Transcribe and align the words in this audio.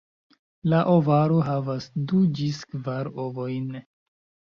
La 0.73 0.79
ovaro 0.93 1.37
havas 1.51 1.89
du 2.09 2.25
ĝis 2.43 2.65
kvar 2.75 3.15
ovojn. 3.29 3.73